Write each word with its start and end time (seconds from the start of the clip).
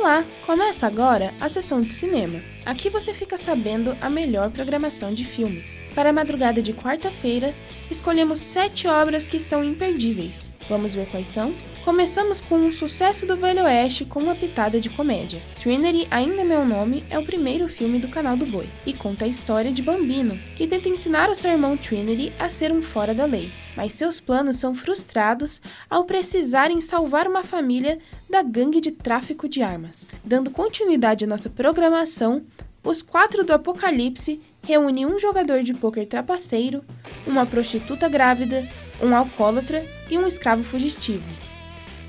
Olá! 0.00 0.24
Começa 0.46 0.86
agora 0.86 1.34
a 1.40 1.48
sessão 1.48 1.82
de 1.82 1.92
cinema. 1.92 2.40
Aqui 2.68 2.90
você 2.90 3.14
fica 3.14 3.38
sabendo 3.38 3.96
a 3.98 4.10
melhor 4.10 4.50
programação 4.50 5.14
de 5.14 5.24
filmes. 5.24 5.82
Para 5.94 6.10
a 6.10 6.12
madrugada 6.12 6.60
de 6.60 6.74
quarta-feira, 6.74 7.54
escolhemos 7.90 8.40
sete 8.40 8.86
obras 8.86 9.26
que 9.26 9.38
estão 9.38 9.64
imperdíveis. 9.64 10.52
Vamos 10.68 10.94
ver 10.94 11.08
quais 11.10 11.28
são? 11.28 11.54
Começamos 11.82 12.42
com 12.42 12.58
um 12.58 12.70
sucesso 12.70 13.24
do 13.24 13.38
Velho 13.38 13.64
Oeste 13.64 14.04
com 14.04 14.20
uma 14.20 14.34
pitada 14.34 14.78
de 14.78 14.90
comédia. 14.90 15.42
Trinity 15.58 16.06
Ainda 16.10 16.44
Meu 16.44 16.62
Nome 16.66 17.02
é 17.08 17.18
o 17.18 17.24
primeiro 17.24 17.66
filme 17.66 17.98
do 17.98 18.08
canal 18.08 18.36
do 18.36 18.44
Boi 18.44 18.68
e 18.84 18.92
conta 18.92 19.24
a 19.24 19.28
história 19.28 19.72
de 19.72 19.80
Bambino, 19.80 20.38
que 20.54 20.66
tenta 20.66 20.90
ensinar 20.90 21.30
o 21.30 21.34
seu 21.34 21.50
irmão 21.50 21.74
Trinity 21.74 22.34
a 22.38 22.50
ser 22.50 22.70
um 22.70 22.82
fora 22.82 23.14
da 23.14 23.24
lei, 23.24 23.50
mas 23.74 23.92
seus 23.92 24.20
planos 24.20 24.58
são 24.58 24.74
frustrados 24.74 25.62
ao 25.88 26.04
precisarem 26.04 26.82
salvar 26.82 27.26
uma 27.26 27.42
família 27.42 27.98
da 28.28 28.42
gangue 28.42 28.82
de 28.82 28.92
tráfico 28.92 29.48
de 29.48 29.62
armas. 29.62 30.12
Dando 30.22 30.50
continuidade 30.50 31.24
à 31.24 31.26
nossa 31.26 31.48
programação, 31.48 32.44
os 32.82 33.02
quatro 33.02 33.44
do 33.44 33.52
Apocalipse 33.52 34.40
reúnem 34.62 35.06
um 35.06 35.18
jogador 35.18 35.62
de 35.62 35.74
pôquer 35.74 36.06
trapaceiro, 36.06 36.84
uma 37.26 37.44
prostituta 37.44 38.08
grávida, 38.08 38.68
um 39.02 39.14
alcoólatra 39.14 39.86
e 40.10 40.16
um 40.16 40.26
escravo 40.26 40.62
fugitivo. 40.62 41.24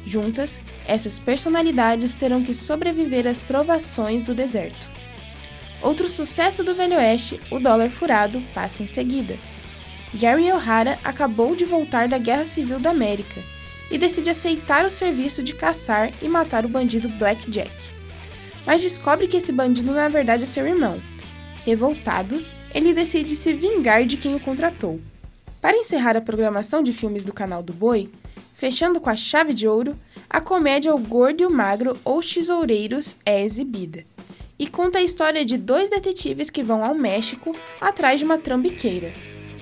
Juntas, 0.06 0.62
essas 0.88 1.20
personalidades 1.20 2.16
terão 2.16 2.44
que 2.44 2.54
sobreviver 2.54 3.28
às 3.28 3.42
provações 3.42 4.24
do 4.24 4.34
deserto. 4.34 4.88
Outro 5.82 6.08
sucesso 6.08 6.64
do 6.64 6.76
Velho 6.76 6.98
Oeste, 6.98 7.40
o 7.52 7.60
dólar 7.60 7.90
furado, 7.90 8.42
passa 8.54 8.84
em 8.84 8.88
seguida. 8.88 9.38
Gary 10.14 10.52
O'Hara 10.52 10.98
acabou 11.04 11.56
de 11.56 11.66
voltar 11.66 12.08
da 12.08 12.18
Guerra 12.18 12.44
Civil 12.44 12.80
da 12.80 12.90
América 12.90 13.42
e 13.92 13.98
decide 13.98 14.30
aceitar 14.30 14.86
o 14.86 14.90
serviço 14.90 15.44
de 15.44 15.54
caçar 15.54 16.12
e 16.22 16.28
matar 16.28 16.66
o 16.66 16.70
bandido 16.70 17.08
Black 17.10 17.50
Jack. 17.50 17.99
Mas 18.66 18.82
descobre 18.82 19.28
que 19.28 19.38
esse 19.38 19.52
bandido 19.52 19.92
na 19.92 20.10
verdade 20.10 20.44
é 20.44 20.46
seu 20.46 20.66
irmão. 20.66 21.02
Revoltado, 21.66 22.46
ele 22.74 22.94
decide 22.94 23.36
se 23.36 23.54
vingar 23.54 24.06
de 24.06 24.18
quem 24.18 24.36
o 24.36 24.40
contratou. 24.40 25.00
Para 25.62 25.78
encerrar 25.78 26.16
a 26.16 26.22
programação 26.22 26.82
de 26.82 26.94
filmes 26.94 27.24
do 27.24 27.34
canal 27.34 27.62
do 27.62 27.74
Boi, 27.74 28.10
Fechando 28.60 29.00
com 29.00 29.10
a 29.10 29.16
chave 29.16 29.54
de 29.54 29.70
ouro, 29.70 29.98
a 30.30 30.42
comédia 30.42 30.94
O 30.94 30.98
Gordo 31.00 31.42
e 31.42 31.46
o 31.46 31.50
Magro 31.50 31.98
ou 32.04 32.20
Tesoureiros 32.20 33.16
é 33.26 33.42
exibida 33.42 34.04
e 34.60 34.68
conta 34.68 35.00
a 35.00 35.02
história 35.02 35.46
de 35.46 35.58
dois 35.58 35.90
detetives 35.90 36.50
que 36.50 36.62
vão 36.62 36.84
ao 36.84 36.94
México 36.94 37.56
atrás 37.80 38.20
de 38.20 38.26
uma 38.26 38.38
trambiqueira. 38.38 39.14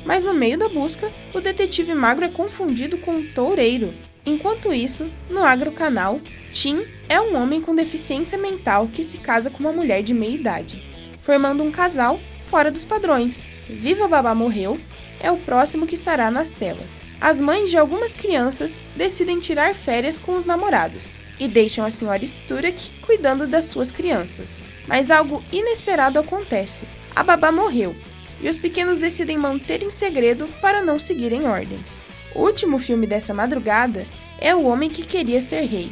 Mas 0.03 0.23
no 0.23 0.34
meio 0.34 0.58
da 0.58 0.68
busca, 0.68 1.14
o 1.31 1.40
detetive 1.40 1.94
magro 1.94 2.25
é 2.25 2.30
confundido 2.30 2.98
com 2.98 3.12
um 3.12 3.34
toureiro. 3.34 3.94
Enquanto 4.28 4.73
isso, 4.73 5.09
no 5.30 5.42
agrocanal, 5.42 6.20
Tim 6.52 6.86
é 7.08 7.17
um 7.22 7.42
homem 7.42 7.61
com 7.61 7.73
deficiência 7.73 8.38
mental 8.38 8.89
que 8.89 9.02
se 9.02 9.17
casa 9.19 9.50
com 9.50 9.59
uma 9.59 9.72
mulher 9.72 10.03
de 10.03 10.14
meia 10.14 10.36
idade, 10.36 10.84
formando 11.23 11.64
um 11.64 11.72
casal 11.72 12.19
fora 12.50 12.69
dos 12.69 12.84
padrões. 12.84 13.47
Viva 13.69 14.06
Babá 14.06 14.36
Morreu 14.36 14.78
é 15.22 15.31
o 15.31 15.38
próximo 15.38 15.88
que 15.88 15.95
estará 15.95 16.30
nas 16.30 16.52
telas. 16.52 17.06
As 17.22 17.39
mães 17.39 17.69
de 17.69 17.78
algumas 17.78 18.14
crianças 18.14 18.81
decidem 18.97 19.39
tirar 19.39 19.73
férias 19.73 20.19
com 20.19 20.36
os 20.36 20.45
namorados 20.45 21.17
e 21.39 21.47
deixam 21.47 21.86
a 21.86 21.89
senhora 21.89 22.25
Sturek 22.25 22.91
cuidando 23.03 23.47
das 23.47 23.64
suas 23.64 23.91
crianças. 23.91 24.66
Mas 24.86 25.09
algo 25.09 25.41
inesperado 25.53 26.19
acontece. 26.19 26.86
A 27.16 27.23
babá 27.23 27.50
morreu 27.50 27.95
e 28.41 28.50
os 28.50 28.58
pequenos 28.58 28.97
decidem 28.97 29.38
manter 29.38 29.81
em 29.84 29.89
segredo 29.89 30.50
para 30.59 30.81
não 30.81 31.00
seguirem 31.00 31.47
ordens. 31.47 32.03
O 32.38 32.42
último 32.44 32.78
filme 32.78 33.08
dessa 33.08 33.34
madrugada 33.34 34.06
é 34.40 34.54
O 34.54 34.64
Homem 34.66 34.92
que 34.92 35.02
Queria 35.02 35.42
Ser 35.42 35.66
Rei. 35.66 35.92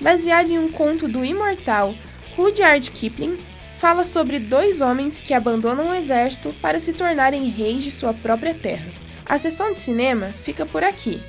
Baseado 0.00 0.50
em 0.50 0.58
um 0.58 0.68
conto 0.68 1.06
do 1.06 1.24
imortal 1.24 1.94
Rudyard 2.36 2.90
Kipling, 2.90 3.38
fala 3.78 4.02
sobre 4.02 4.40
dois 4.40 4.80
homens 4.80 5.20
que 5.20 5.32
abandonam 5.32 5.90
o 5.90 5.94
exército 5.94 6.52
para 6.60 6.80
se 6.80 6.92
tornarem 6.92 7.48
reis 7.48 7.84
de 7.84 7.92
sua 7.92 8.12
própria 8.12 8.52
terra. 8.52 8.90
A 9.24 9.38
sessão 9.38 9.72
de 9.72 9.78
cinema 9.78 10.34
fica 10.42 10.66
por 10.66 10.82
aqui. 10.82 11.22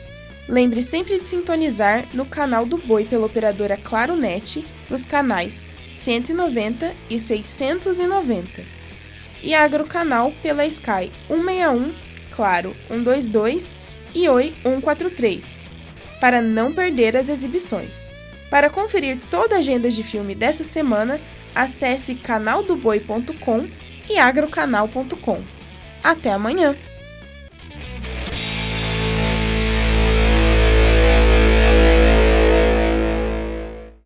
Lembre 0.50 0.82
sempre 0.82 1.20
de 1.20 1.28
sintonizar 1.28 2.08
no 2.12 2.26
canal 2.26 2.66
do 2.66 2.80
Boi 2.80 3.06
pela 3.06 3.28
operadora 3.28 3.78
Claro 3.78 4.16
Net, 4.16 4.66
nos 4.90 5.06
canais 5.06 5.68
190 5.92 6.96
e 7.12 7.20
690. 7.20 8.64
E 9.44 9.54
Agrocanal 9.54 10.34
pela 10.42 10.66
Sky 10.66 11.12
161, 11.28 11.94
Claro 12.32 12.76
122 12.88 13.80
e 14.14 14.28
Oi 14.28 14.54
143, 14.64 15.60
para 16.20 16.42
não 16.42 16.74
perder 16.74 17.16
as 17.16 17.30
exibições. 17.30 18.12
Para 18.50 18.70
conferir 18.70 19.18
toda 19.30 19.56
a 19.56 19.60
agenda 19.60 19.90
de 19.90 20.04
filme 20.04 20.36
dessa 20.36 20.64
semana, 20.64 21.22
acesse 21.56 22.16
canaldoboi.com 22.16 23.68
e 24.10 24.18
agrocanal.com. 24.20 25.42
Até 26.04 26.32
amanhã! 26.32 26.76